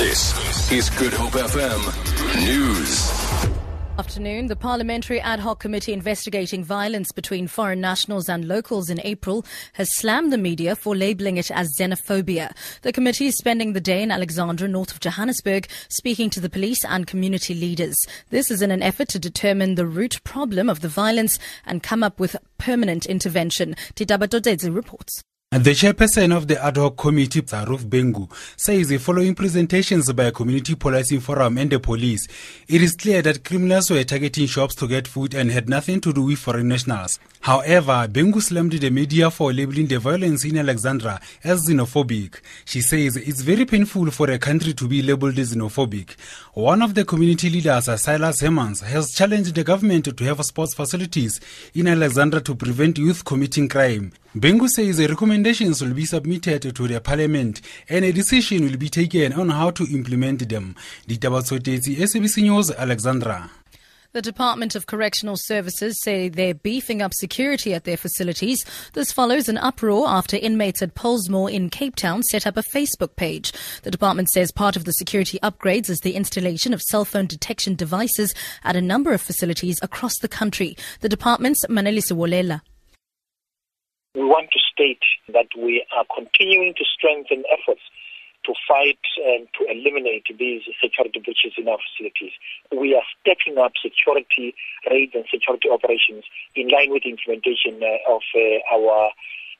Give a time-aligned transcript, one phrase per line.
[0.00, 1.82] This is Good Hope FM
[2.46, 3.10] News.
[3.98, 9.44] Afternoon, the Parliamentary Ad Hoc Committee investigating violence between foreign nationals and locals in April
[9.74, 12.56] has slammed the media for labelling it as xenophobia.
[12.80, 16.82] The committee is spending the day in Alexandra, north of Johannesburg, speaking to the police
[16.82, 17.98] and community leaders.
[18.30, 22.02] This is in an effort to determine the root problem of the violence and come
[22.02, 23.76] up with permanent intervention.
[23.96, 25.22] Tidaba Dodedze reports.
[25.52, 30.30] The chairperson of the ad hoc committee, Zaruf Bengu, says the following presentations by a
[30.30, 32.28] community policing forum and the police,
[32.68, 36.12] it is clear that criminals were targeting shops to get food and had nothing to
[36.12, 37.18] do with foreign nationals.
[37.40, 42.40] However, Bengu slammed the media for labeling the violence in Alexandra as xenophobic.
[42.64, 46.10] She says it's very painful for a country to be labeled xenophobic.
[46.54, 51.40] One of the community leaders, Silas Hemans, has challenged the government to have sports facilities
[51.74, 54.12] in Alexandra to prevent youth committing crime.
[54.34, 58.88] Bengu says the recommendations will be submitted to the parliament and a decision will be
[58.88, 60.76] taken on how to implement them.
[61.08, 63.50] Ditabatsotezi SABC News, Alexandra.
[64.12, 68.64] The Department of Correctional Services say they're beefing up security at their facilities.
[68.92, 73.16] This follows an uproar after inmates at Pollsmoor in Cape Town set up a Facebook
[73.16, 73.52] page.
[73.82, 77.74] The department says part of the security upgrades is the installation of cell phone detection
[77.74, 80.76] devices at a number of facilities across the country.
[81.00, 82.60] The department's Manelisi Wolela.
[84.14, 87.82] We want to state that we are continuing to strengthen efforts
[88.44, 92.32] to fight and to eliminate these security breaches in our facilities.
[92.72, 94.54] We are stepping up security
[94.90, 96.24] raids and security operations
[96.56, 99.10] in line with the implementation uh, of uh, our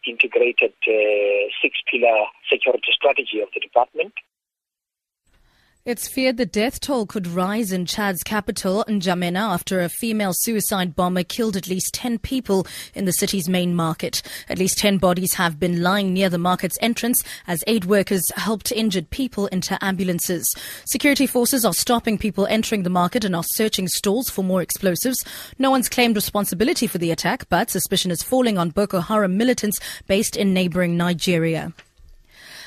[0.06, 4.14] integrated uh, six-pillar security strategy of the department.
[5.86, 10.94] It's feared the death toll could rise in Chad's capital, N'Djamena, after a female suicide
[10.94, 14.20] bomber killed at least 10 people in the city's main market.
[14.50, 18.70] At least 10 bodies have been lying near the market's entrance as aid workers helped
[18.72, 20.54] injured people into ambulances.
[20.84, 25.16] Security forces are stopping people entering the market and are searching stalls for more explosives.
[25.58, 29.80] No one's claimed responsibility for the attack, but suspicion is falling on Boko Haram militants
[30.06, 31.72] based in neighboring Nigeria.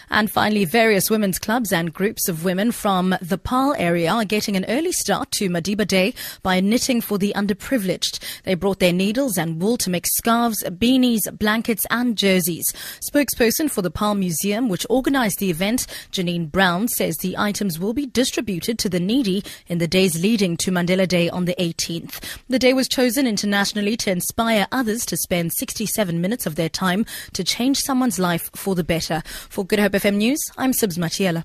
[0.09, 4.55] And finally, various women's clubs and groups of women from the Paarl area are getting
[4.55, 8.19] an early start to Madiba Day by knitting for the underprivileged.
[8.43, 12.71] They brought their needles and wool to make scarves, beanies, blankets, and jerseys.
[12.99, 17.93] Spokesperson for the Paarl Museum, which organized the event, Janine Brown, says the items will
[17.93, 22.19] be distributed to the needy in the days leading to Mandela Day on the 18th.
[22.49, 27.05] The day was chosen internationally to inspire others to spend 67 minutes of their time
[27.33, 29.23] to change someone's life for the better.
[29.49, 31.43] For Good Hope FM News, I'm Sibs Matiela.